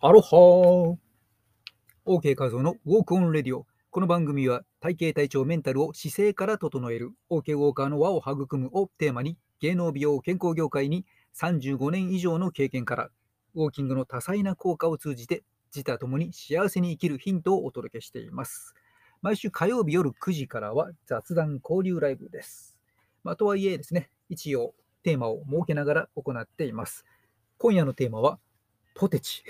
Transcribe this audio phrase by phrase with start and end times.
[0.00, 0.96] アロハー
[2.06, 3.66] !OK 画像のウォークオンレディオ。
[3.90, 13.10] この番組は体型体調メンタルを姿勢から整える OK ウォーカーの輪を育むをテーマに芸能美容健康業界に35年以上の経験から
[13.56, 15.42] ウォーキングの多彩な効果を通じて
[15.74, 18.76] 自他ともに幸せに生きるヒントをお届けしています。
[19.20, 22.76] 毎週火曜日夜9時からは雑談交流ライブです。
[23.24, 27.04] まあ、とはいえですね、一応テーマを設けながら行っています。
[27.56, 28.38] 今夜のテーマは
[28.94, 29.42] ポテチ。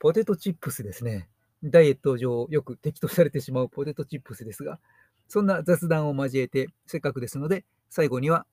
[0.00, 1.28] ポテトチップスですね。
[1.62, 4.80] ダイエット上よく敵とされてしまうポテトチップスですが、
[5.28, 8.46] そんな雑談を交えて、せっかくですので、最後には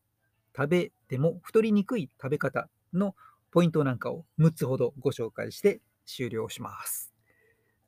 [0.55, 3.15] 食べても太りにくい食べ方の
[3.49, 7.13] ポイントなんかを6つほどご紹介して終了します。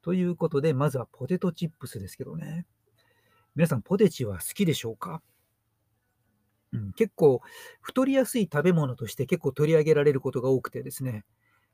[0.02, 2.66] ということで、まずはポテトチップスですけどね。
[3.58, 5.22] 皆さん、ポテチは好きでしょうか、
[6.72, 7.42] うん、結構、
[7.82, 11.26] 太りやすい食べ物として結構取り上げられることが多くてですね、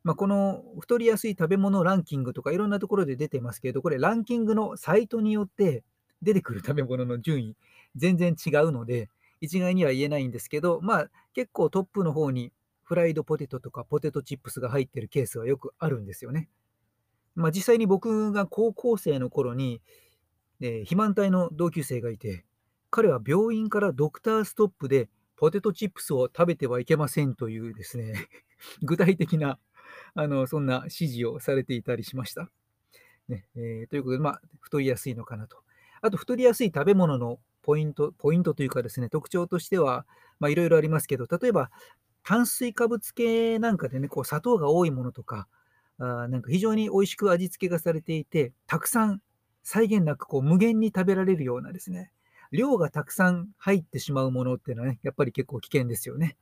[0.06, 5.84] まあ、この太りやすい食べ物ランキングとかいろんなところで出てますけど、これランキングのサイトによって
[6.22, 7.56] 出てくる食べ物の順位
[7.96, 9.10] 全然違うので、
[9.42, 12.54] 一概には言えないんですけど、まあ結構トップの方に
[12.84, 16.50] フライドポテトとかポテトチップスが入ってるケースはよくあるんですよね。
[17.34, 19.82] まあ実際に僕が高校生の頃に、
[20.62, 22.46] えー、肥満体の同級生がいて、
[22.92, 28.28] 彼は病院からドクターストップでポテトチップスを食べてはいけませんというですね、
[28.84, 29.58] 具体的な
[30.16, 32.50] あの、そんな指示をされていたりしました。
[33.28, 35.58] ねえー、ということで、まあ、太りやすいのかなと。
[36.02, 40.06] あと、太りやすい食べ物のポイント、ポイントというかですね、特徴としては、
[40.40, 41.70] まあ、いろいろありますけど、例えば、
[42.24, 45.48] 炭水化物系なんかでね、こう砂糖が多いものとか、
[46.00, 49.22] あなんか非常に美味しく味付けがされていて、たくさん
[49.64, 52.12] 際限なくこう無限に食べられるようなですね、
[52.52, 56.36] 量がたくさん入ってしまうものっていうのはね、やっぱり結構危険ですよね。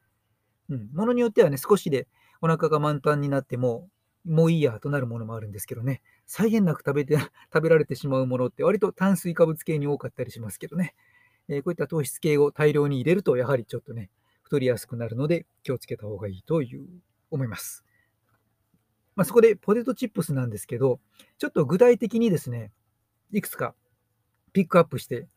[0.69, 2.07] うん、ものによってはね、少しで
[2.43, 3.87] お腹が満タンになっても、
[4.25, 7.15] もういいやとなるものもあるんですけどね、際限なく食べて
[7.53, 10.93] 食べられてしまうものって割と炭水化物系に多かったりしますけどね、
[11.47, 14.09] えー、こういった糖質系を大量に入れると、やはりちょっとね、
[14.41, 16.85] 太りやすくなるので気をつけた方がいいという
[17.31, 17.85] 思います。
[19.15, 20.99] まあ、そこでポテトチップスなんですけど、
[21.37, 22.73] ちょっと具体的にですね、
[23.31, 23.73] いくつか
[24.51, 25.29] ピックアップして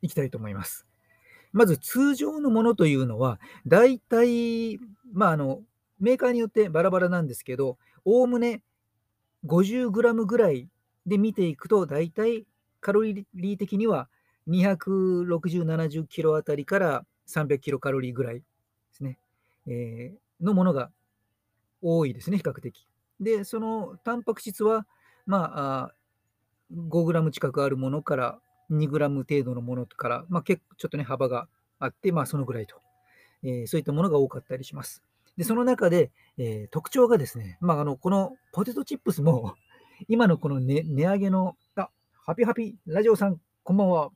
[0.00, 0.86] いきたいと思います。
[1.52, 4.78] まず通常のものというのは、だいたい、
[5.12, 5.62] まあ、あの、
[6.00, 8.62] メーカーによってバラバラなんですけど、おおむね
[9.46, 10.68] 50g ぐらい
[11.06, 12.46] で見ていくと、だいたい
[12.80, 14.08] カロリー的には
[14.48, 18.42] 260、70キロあたりから300キロカロリーぐらいで
[18.92, 19.18] すね、
[19.66, 20.90] えー、のものが
[21.82, 22.86] 多いですね、比較的。
[23.20, 24.86] で、そのタンパク質は、
[25.26, 25.94] まあ、
[26.74, 28.38] 5g 近くあるものから
[28.70, 32.76] 2g 程度のものから、まあ、結構ちょっとね、幅があって、まあ、そのぐらいと、
[33.42, 35.02] えー、そういったものが多かったりします。
[35.36, 39.54] で、その中で、えー、特徴がですね、まあ、あの、このポテトチップスも、
[40.08, 44.10] 今のこの、ね、値上げの、あ、ハピハピラジオさん、こんばんは。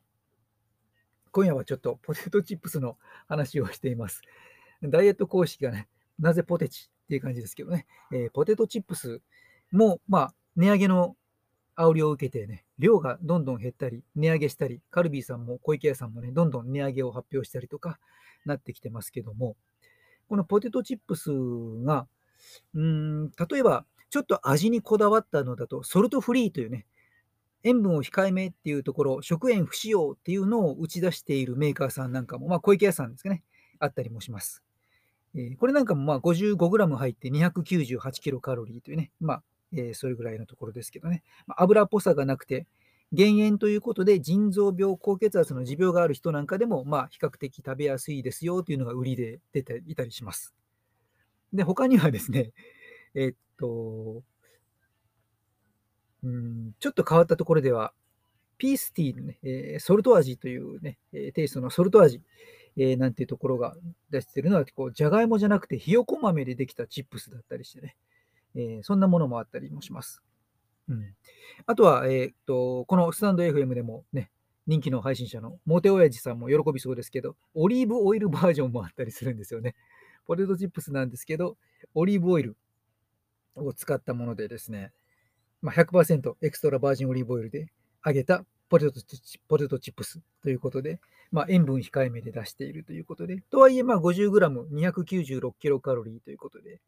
[1.31, 2.97] 今夜はちょっとポテトチップスの
[3.29, 4.23] 話をしています。
[4.83, 9.21] ダイエット公式がね、なぜポテチっていう感じですけどね、えー、ポテトチップス
[9.71, 11.17] も、まあ、値上げの
[11.77, 18.01] 煽りを受けてね、量がどんどん減ったり、値上げしたり、カルビーさんも小池屋さんもね、どんどん値上げを発表したりとか
[18.45, 19.57] なってきてますけども、
[20.29, 21.31] このポテトチップス
[21.85, 22.07] が、
[22.75, 26.87] うーん、例えば、ちょっと味にこだわったのだと、ソルトフリーというね、
[27.65, 33.43] 塩分を控えめっていうところ、食塩不使用っていうのを打ち出しているメーカーさんなんかも、まあ、小池屋さんですかね、
[33.79, 34.63] あったりもします。
[35.35, 42.67] えー、これなんかもまあ 55g 入って298キロカロリーというね、まあ、えー、それぐらいのところですけどね、まあ、油っぽさがなくて、
[43.13, 50.55] 減塩ということで、腎臓病、高血圧の持病がある人なんかでも、まあ、比較的食べやすいですよというのが売りで出ていたりします。
[51.53, 52.53] で、他にはですね、
[53.15, 54.23] え、っと、
[56.23, 57.93] うん、ちょっと変わったところでは、
[58.59, 62.21] ピースティーのね、えー、ソルト味というね、えテイストのソルト味、
[62.77, 63.77] えー、なんていうところが
[64.11, 67.97] 出してるのは、こう、じゃがいもじゃなくてひよこ豆でできたチップスだったりしてね、
[68.55, 70.23] えー、そんなものもあったりもします。
[70.89, 71.15] うん、
[71.67, 74.31] あとは、えー、っと、このスタンド FM でもね、
[74.67, 79.75] 人気の配信者のモテ親父さんも喜びそうですけど、オリーブオイルバージョンもあったりするんですよね。
[80.27, 81.57] ポテトチップスなんですけど、
[81.95, 82.57] オリーブオイル
[83.55, 84.93] を使ったものでですね、
[85.63, 87.69] まあ、100%エクストラバージンオリーブオイルで
[88.05, 89.01] 揚げたポテト
[89.49, 91.01] ポテトチップスということで、
[91.33, 96.81] まあ、塩分控えめで出しているということで、とはいえ、まあ、50g、296キロカロリーということで、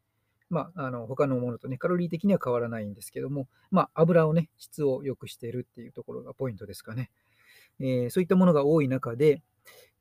[0.51, 7.09] まあ、あの他のものとね、カロリー的には変わらないんですけども、まあ、油をね、質を良くしているっていうところがポイントですかね。
[7.79, 9.41] えー、そういったものが多い中で、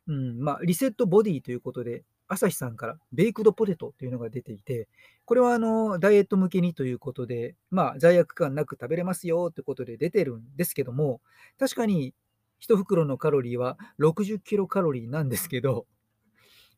[0.08, 4.88] うんまあ、リセットボディということで、朝日さんからベイクドポテトというのが出ていて、
[5.24, 11.20] これはあのダイエット向けにということで、まあ、罪悪感なく食べれますよということで出てるんですけども、
[11.58, 12.12] 確かに
[12.60, 15.86] 1袋のカロリーは60キロカロリーなんですけど、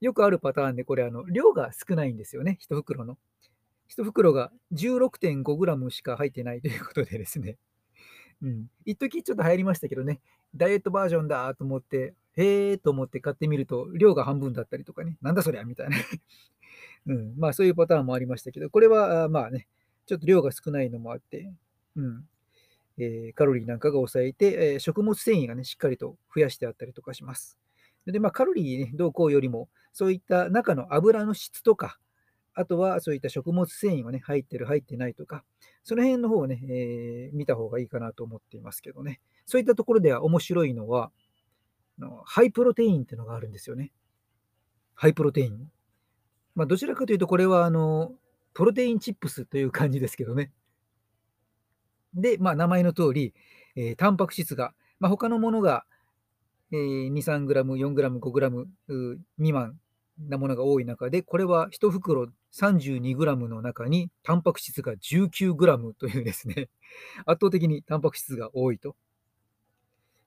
[0.02, 3.18] よくあるパターンで、これあの、量が少ないんですよね、1袋の。
[3.96, 7.56] 1袋が 16.5g しか入ってないということでですね。
[8.42, 8.66] うん。
[8.84, 10.20] 一時ちょっと流行りましたけどね、
[10.54, 15.96] ダイエットバージョンだと思って、へえと思って買ってみると、量が半分だったりとかね、なんだそりゃみたいな。
[17.06, 17.34] うん。
[17.36, 19.68] まあそういうパターンもありましたけど、これはまあね、
[20.06, 21.52] ちょっと量が少ないのもあって、
[21.96, 22.28] うん。
[22.98, 27.58] えー、カロリーなんかが抑えて、えー、食物繊維がね、しっかりと増やしてあったりとかします。
[28.06, 31.98] で、まあ、カロリー、ね、動向よりも、そういった中の油の質とか、
[32.54, 35.44] あとはそういった食物繊維がね、入ってる、入ってないとか、
[35.84, 39.20] その辺の方をね、えー、見た方がいいかなと思っていますけどね。
[39.46, 41.10] そういったところでは面白いのは、
[41.98, 43.92] のハイプロテインっていうのがあるんですよね。
[44.94, 45.70] ハイプロテイン。
[46.54, 48.12] まあ、どちらかというと、これはあの
[48.54, 50.52] プロテインチップスという感じですけどね。
[52.14, 53.34] で、まあ、名前の通り、
[53.74, 55.84] えー、タンパク質が、まあ、他のものが、
[56.70, 58.68] えー、2、3グラム、4グラム、5グラム
[59.36, 59.78] 未満
[60.28, 66.68] なものが多い中で、これは1袋32グラムの中にタンパク質が19グラムというですね、
[67.26, 68.96] 圧倒的にタンパク質が多いと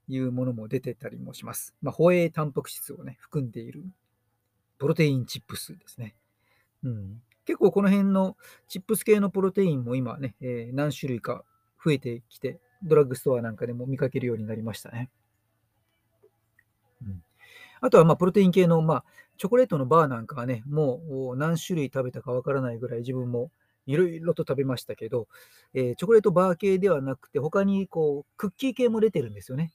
[0.08, 1.76] いうものも出てたりもします。
[1.82, 3.86] まあ、ホエイタンパク質をね、含んでいる
[4.78, 6.16] プロテインチップスですね。
[6.84, 8.38] うん、結構この辺の
[8.68, 11.44] チップス系のプロテインも今ね、えー、何種類か
[11.84, 15.10] 増えてきて、ドラッグストアなんかでも見かけるようになりましたね。
[17.02, 17.24] うん、
[17.82, 19.06] あとは、まあ、プロテイン系の、まあ、
[19.38, 23.52] チョコレートのバーなんかはね、もう何種類食べたかわからないぐらい自分も
[23.86, 25.28] いろいろと食べましたけど、
[25.74, 29.74] えー、チョコレートバー系ではなくて、他にこうクッキー系も出てるんですよね。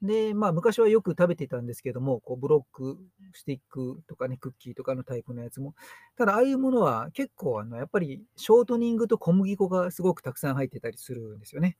[0.00, 2.98] で、まあ、昔はよく食べてたんですけども、こうブロック、
[3.32, 5.74] スティックとかね、クッキーとかのタイプのやつも。
[6.16, 11.76] ただ、ああいうものは結構、あのやっぱりショートニングと小麦粉がすごくたくさん入ってたりするんですよね。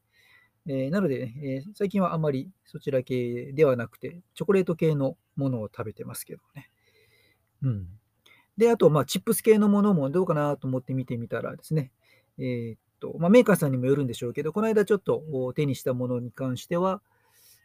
[0.68, 6.70] えー、なので、ねえー、最近はあまりそちら系ではなくて、チョコレート系のものを食べてますけどね。
[7.62, 7.86] うん。
[8.58, 11.90] で、あと、まあ、チップス系のものもどうかなと思って見てみたらですね、
[12.38, 15.22] えー、っと、まあ、メーカーさんにもよるんでしょうけど、この間ちょっと
[15.54, 17.00] 手にしたものに関しては、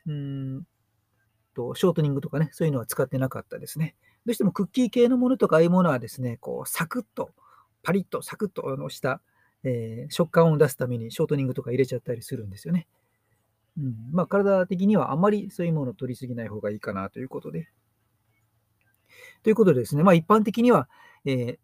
[0.07, 0.63] うん
[1.53, 3.95] と、ショートニングとかね、そういうのは使ってなかったですね。
[4.25, 7.31] どうしてもクッキー系のものとかああいうものはですね、こう、サクッと、
[7.81, 9.21] パリッと、サクッとした、
[9.63, 12.87] えー、食感を出すためにショートニングとか入れちゃったりするんですよね。
[13.77, 17.69] うん、まあ、体的にはあまりそういうものを取りすぎない方がいいかなということで。
[19.43, 20.87] ということでですね、まあ、一般的には、
[21.25, 21.57] えー、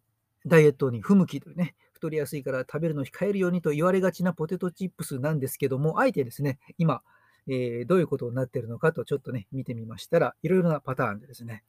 [0.45, 7.01] ダイエットに不向きというね、太りやすいから食べるのを控えるようにと言われがちなポテトチップスなんですけども、あえてですね、今、
[7.47, 11.63] えー、どういうことになっているのかとちょっとね、見てみましたら、いろいろなパターンでですね、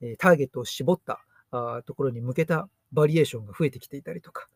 [0.00, 4.48] えターゲットを絞ったあところに向けたバリエーションが増えてきていたりとか、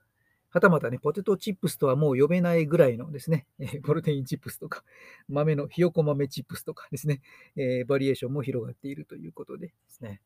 [0.56, 4.82] はたまたね、ポテトチップスとはもう呼べないぐらいのですね、えプロテインチップスとか、
[5.28, 7.20] 豆のひよこ豆チップスとかですね、
[7.56, 10.22] えバリエーションも広がっているということでですね、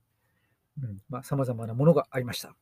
[0.80, 2.54] うん、まあ、様々なものがありました。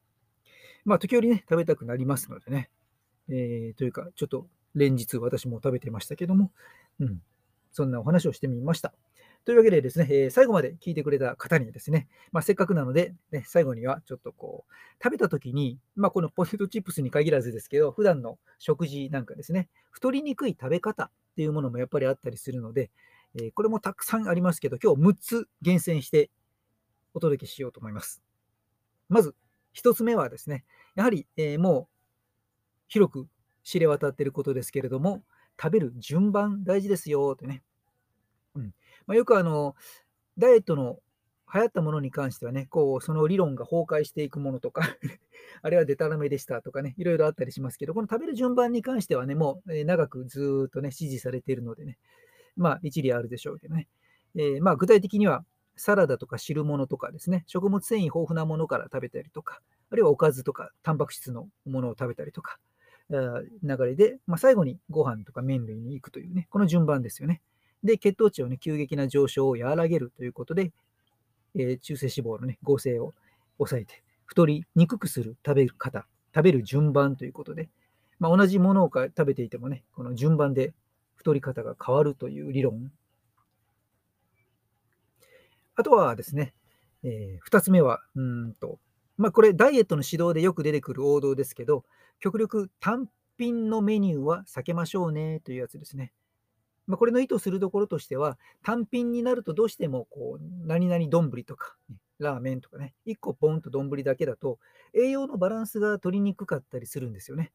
[0.87, 2.71] まあ、時折ね、食べたくなりますのでね、
[3.29, 6.51] えー、というか、ちょっと連日私も食べてましたけども、
[7.01, 7.21] うん、
[7.71, 8.95] そんなお話をしてみました。
[9.45, 22.91] というわけでですね、えー、最後まで聞いてくれた方にですね、まあ、せっかくなので、ね、最後にはちょっとこう、食べた時に、まあ、このポテトチップスに限らずですけど、普段の食事なんかですね、太りにくい食べ方っていうものもやっぱりあったりするので、
[23.35, 26.31] えー、これもたくさんありますけど、今日6つ厳選して
[27.15, 28.23] お届けしようと思います。
[29.09, 29.35] まず、
[29.75, 30.65] 1つ目はですね、
[30.95, 31.87] やはり、えー、もう
[32.89, 33.29] 広く
[33.63, 35.23] 知れ渡っていることですけれども、
[35.61, 37.63] 食べる順番大事ですよってね。
[38.59, 38.75] うん
[39.07, 39.75] まあ、よくあの、
[40.37, 40.99] ダイエットの
[41.53, 44.83] 流行ったものに関してはね、こう、その理論が崩壊していくものとか
[45.63, 51.99] あれはデタラメでしたとかね、いろいろあったりしますけど、この食べる順番に関してはね、もう、長くずっとね、支持されているのでね、
[52.57, 53.89] まあ、一理あるでしょうけどね。
[54.35, 55.45] えー、まあ、具体的には、
[55.77, 62.59] サラダとか汁物とかですね、食物繊維豊富なものから食べたりとか、あるいはおかずとか、タンパク質のものを食べたりとか、
[63.11, 67.41] 流れで、まあ、最後にご飯とか麺類に行くというね、この順番ですよね。
[67.85, 70.73] で、血糖値をね、急激な上昇を和らげるということで、
[71.55, 73.15] えー、中性脂肪のね、合成を
[73.59, 77.69] 抑えて、太りにくくする食べ方、食べる順番ということで、
[78.19, 80.75] まあ、同じものを食べていてもね、この順番で
[81.15, 82.91] 太り方が変わるという理論。
[85.77, 86.55] あとはですね、
[87.05, 88.79] えー、2つ目は、うんと、
[89.17, 91.85] まあ、これ、ダイエットの指導でよく出てくる王道ですけど、
[92.21, 93.09] 極力単
[93.39, 96.13] 品のメニューは避けましょうねというやつですね。
[96.89, 104.59] まあ、これの意図するところとしては、単品になるとどうしてもこう何々丼とか、ねラーメンとかね、1個ポンと丼だけだと、
[104.95, 107.53] 栄養のバランスが取りにくかったりするんですよね。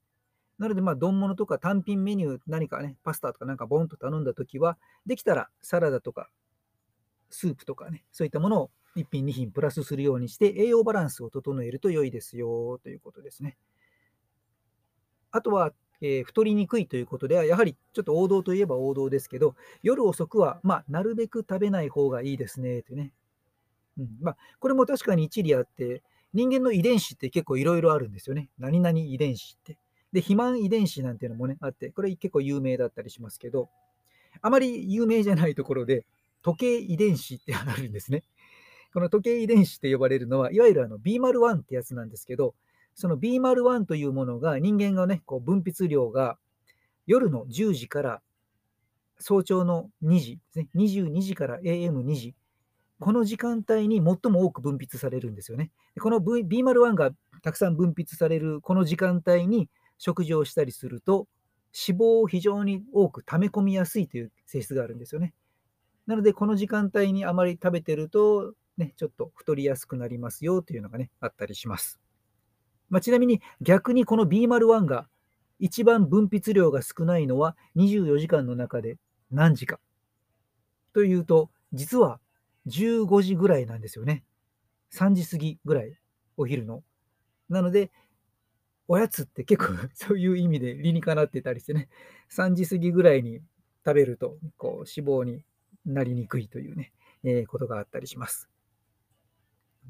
[0.60, 6.30] なので、ま、丼物とか単品メニュー、何かね、パスタとかなんかボンと頼んだときは、できたらサラダとか
[7.30, 13.58] スープとかね、そういったものを1品、2品プラスするようにして、栄養バランスを整えると良いですよということですね。
[15.32, 23.14] あとは、えー、太りにくいということでは、やはりちょっと王道といえば王道ですけど、夜遅くは、まあ、なるべく食べない方がいいですね、というね。
[23.98, 28.50] うんまあ、これも確かに一理あって、人間の遺伝子って結構いろいろあるんですよね。
[28.60, 29.78] 何々遺伝子って。
[30.12, 33.70] で、肥満遺伝子なんていうのもね、あって、これ結構有名だったりしますけど、
[34.42, 36.06] あまり有名じゃないところで、
[36.42, 38.24] 時計遺伝子ってあるんですね。
[38.94, 42.56] この時計遺伝子って呼ばれるのは、いわゆるあの B01 ってやつなんですけど、
[42.96, 46.38] その B01 というものが人間がね、こう分泌量が
[47.06, 48.22] 夜の10時から
[49.20, 52.36] 早朝の2時ですね、22時から AM2 時、
[53.00, 55.72] この時間帯に最も多く分泌されるんですよね。
[56.00, 61.28] この B01 がたくさん分泌されるこの時間帯に食事をしたりすると、
[61.88, 65.34] 脂肪を非常に多く溜め込みやすいという性質があるんですよね。
[66.06, 72.03] なので、この時間帯にあまり食べてると、ね、ちょっと太りやすくなりますよというのがね、あったりします。
[72.94, 75.08] まあ、ちなみに逆にこの B01 が
[75.58, 78.98] 一番分泌量が少ないのは24時間の中で
[79.32, 79.80] 何時か。
[80.94, 82.20] というと、実は
[82.68, 84.24] 15時ぐらいなんですよね。
[84.94, 85.98] 3時過ぎぐらい、
[86.38, 86.84] お昼の。
[87.50, 87.90] なので、
[88.88, 91.90] おやつって結構 そういう意味で理にかなってたりしてね、
[92.30, 93.40] 3時過ぎぐらいに
[93.84, 95.44] 食べるとこう脂肪に
[95.84, 98.53] なりにくいというね、えー、ことがあったりします。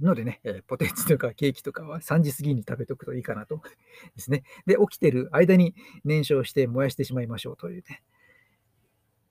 [0.01, 3.61] のでね、えー、ポテチとかケーキとかは3時過ぎに食べておくといいかなと
[4.15, 4.43] ですね。
[4.65, 8.03] で、起きてる間に燃焼して燃やしてしまいましょうというね。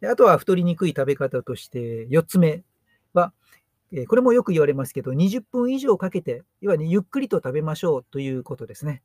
[0.00, 2.64] であとは太りにくい食べ方として4つ目
[3.12, 3.32] は、
[3.92, 9.02] えー、これもよく言われますけど、20分以上かけて、いわゆるゆっくりと食べましょうということですね。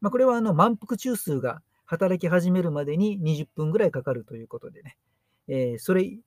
[0.00, 4.96] まあ、これはあの満腹中枢が働き始めるまでに20分ぐらいかかるということでね。
[5.48, 6.18] えー、それ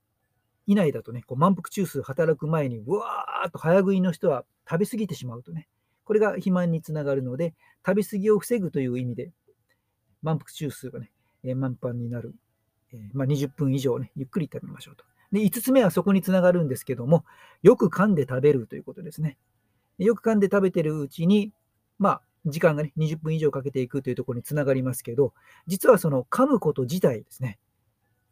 [0.65, 5.67] 以内だとね、こう満腹中枢働く前に、うわーっと早食いの人は食べ過ぎてしまうとね、
[6.05, 7.53] これが肥満につながるので、
[7.85, 9.31] 食べ過ぎを防ぐという意味で、
[10.21, 11.11] 満腹中枢がね、
[11.43, 12.33] え、満帆になる、
[12.93, 15.03] え、まあ、20分以上ね、ゆっくり食べましょうと。
[15.31, 17.25] で、5つ目はそこにつながるんですけども、
[17.61, 19.37] よく噛んで食べるということですね。
[19.97, 21.51] よく噛んで食べてるうちに、
[21.99, 25.33] まあ、時間がね、20分以上かけていくというところにつながりますけど、
[25.67, 27.57] 実はその噛むこと自体ですね、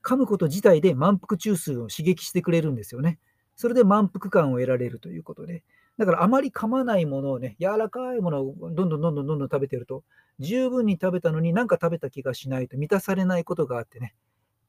[0.03, 3.19] 噛むこと自体で満腹中枢を刺激してくれるんですよね。
[3.55, 5.63] それで満腹感を得られるということで。
[5.97, 10.03] だからあまり噛まないものをね、柔らかいものをどんどんどんどんどんどん食べてると、
[10.39, 14.15] 十分に食べたのになんか食べた気がしないと満たされないことがあってね、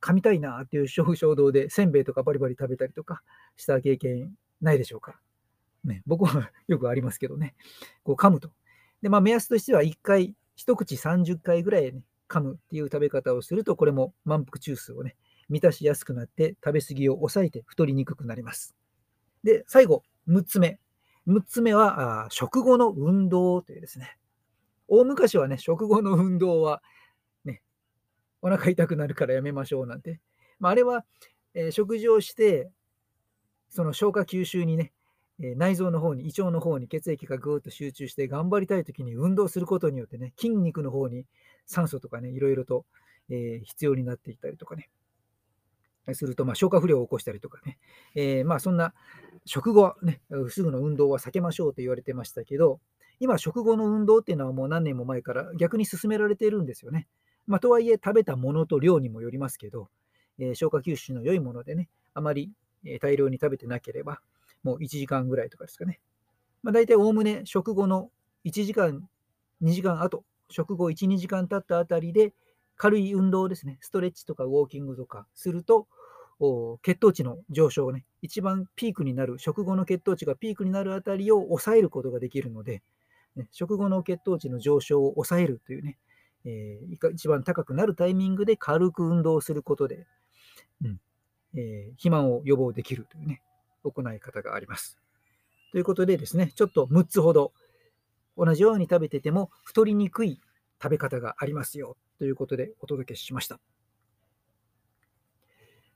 [0.00, 3.22] 噛みたいなっていう衝動でせんべいとかバリバリ食べたりとか
[3.56, 5.18] した経験ないでしょうか。
[5.84, 7.54] ね、僕はよくありますけどね、
[8.02, 8.50] こう噛むと。
[9.00, 15.16] で、まあ目安としては1回、一口30回ぐらいね、噛むっていう食べ方をすると、これも満腹中枢をね、
[15.48, 18.74] 満たしやすくなって食べ過ぎを抑えて太りにくくなります。
[19.44, 20.78] で、最後、6つ目。
[21.26, 24.16] 6つ目は、あ食後の運動というですね。
[24.88, 26.82] 大昔はね、食後の運動は、
[27.44, 27.62] ね、
[28.40, 30.20] お腹痛くなるからやめましょうなんて。
[30.58, 31.04] まあ、あれは、
[31.54, 32.70] えー、食事をして、
[33.70, 34.92] その消化吸収にね、
[35.40, 41.26] えー、内臓の方に、胃腸の方に血液がぐーっと集中して頑張りたい時に運動することによってね、筋肉の方に
[41.66, 42.84] 酸素とかね、いろいろと、
[43.30, 44.90] えー、必要になっていったりとかね、
[46.12, 47.78] すると、まあ、消化不良を起こしたりとかね、
[48.14, 48.94] えー、まあ、そんな
[49.44, 52.80] 食後はね、すぐの運動は避けましょうと言われてましたけど、
[53.20, 57.06] 今、食後の運動っていうのはもう何年も前から逆に進められているんですよね。
[57.46, 59.88] まあ、とはいえ、食べたものと量にもよりますけど、
[60.38, 62.52] えー、消化吸収の良いものでね、あまり、
[63.00, 64.20] 大量に食べてなければ、
[64.62, 66.00] もう1時間ぐらいとかですかね。
[66.62, 68.10] まあ、大体おおむね食後の
[68.44, 69.08] 1時間、
[69.62, 72.32] 2時間後、食後1、2時間経ったあたりで、
[72.82, 75.86] 軽い運動ですね、ストレッチとかウォーキングとかすると、
[76.82, 82.82] 血糖値の上昇をね、一番ピークになる、食後の血糖値がピークになるあたりを抑えることができるので、
[83.36, 85.96] ね、食後の血糖値の上昇を抑えるというね、
[86.44, 90.08] えー、一番高くなるタイミングで軽く運動することで、
[90.84, 91.00] うん
[91.54, 93.42] えー、肥満を予防できるというね、
[93.84, 94.98] 行い方があります。
[95.70, 97.52] ということでですね、ちょっと6つほど
[98.36, 100.40] 同じように食べてても太りにくい
[100.82, 103.58] 食べ方がありますよということでお届けしました。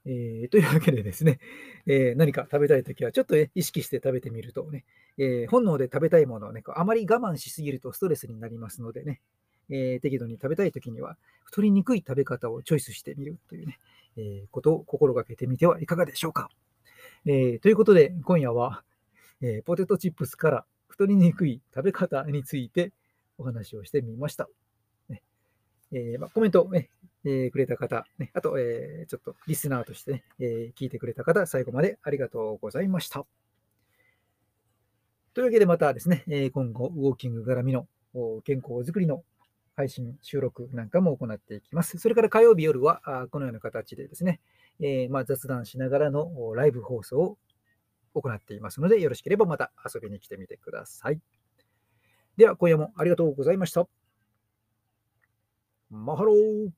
[0.06, 1.38] えー、というわけでですね、
[1.86, 4.84] えー、何か食べたいときはちょっと、ね、意識して食べてみるとね、
[5.18, 9.20] えー、本能で食べたいものをね、あまり我慢しすぎるとストレスになりますのでね、
[9.70, 13.78] え適度に食べたいときには、太りにくい食べ方をチョイスしてみるというね、
[14.16, 16.50] えことを心がけてみてはいかがでしょうか。
[17.24, 18.82] えということで、今夜は、
[19.42, 22.90] えポテトチップスから太りにくい食べ方について
[23.38, 24.48] お話をしてみました。
[25.92, 26.90] えーまあ、コメントを、ね
[27.24, 33.26] えーくれた方、ね、あと、えーちょっとリスナーとして、ねえ聞いてくれた方、最後までありがとうございました。
[35.34, 37.86] というわけでまたですね、え今後、ウォーキング絡みの
[38.44, 39.22] 健康づくりの
[39.76, 41.98] 配信、収録なんかも行っていきます。
[41.98, 44.40] それから火曜日夜は、あこのような形でですね、
[44.80, 47.38] えまあ、雑談しながらのライブ放送を
[48.14, 51.20] 行っていますので、よろしければまた遊びに来てみてください。
[52.38, 53.86] では、今夜もありがとうございました。
[55.90, 56.70] マハロー